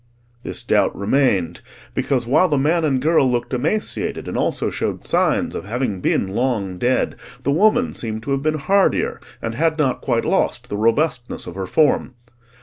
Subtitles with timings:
[0.41, 1.61] This doubt remained,
[1.93, 6.29] because while the man and girl looked emaciated and also showed signs of having been
[6.29, 10.75] long dead, the woman seemed to have been hardier, and had not quite lost the
[10.75, 12.15] robustness of her form.